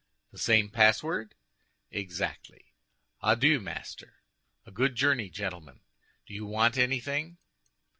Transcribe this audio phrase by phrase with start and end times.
[0.31, 1.35] "The same password?"
[1.91, 2.73] "Exactly."
[3.21, 4.15] "Adieu, master!"
[4.65, 5.81] "A good journey, gentlemen!
[6.25, 7.37] Do you want anything?"